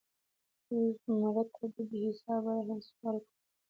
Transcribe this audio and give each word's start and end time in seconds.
مړه 1.21 1.43
ته 1.53 1.63
د 1.73 1.75
بې 1.89 1.99
حسابه 2.07 2.51
رحم 2.57 2.79
سوال 2.87 3.17
کوو 3.25 3.37